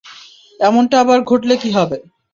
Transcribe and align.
এমনটা 0.59 0.95
আবার 0.99 1.19
ঘটলে 1.23 1.55
কী 1.57 1.69
হবে? 1.71 1.97